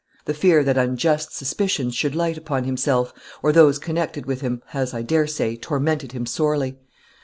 The 0.25 0.33
fear 0.33 0.63
that 0.63 0.79
unjust 0.79 1.31
suspicion 1.35 1.91
should 1.91 2.15
light 2.15 2.35
upon 2.35 2.63
himself, 2.63 3.13
or 3.43 3.51
those 3.51 3.77
connected 3.77 4.25
with 4.25 4.41
him, 4.41 4.63
has, 4.69 4.95
I 4.95 5.03
dare 5.03 5.27
say, 5.27 5.55
tormented 5.55 6.11
him 6.11 6.25
sorely. 6.25 6.79